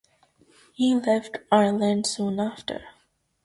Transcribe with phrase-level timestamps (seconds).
[0.73, 2.85] He left Ireland soon after.